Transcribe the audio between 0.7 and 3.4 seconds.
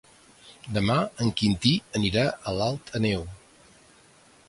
Demà en Quintí anirà a Alt Àneu.